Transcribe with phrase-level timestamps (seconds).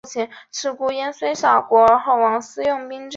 [0.07, 1.31] 祀四川名宦。